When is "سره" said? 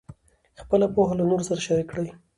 1.49-1.65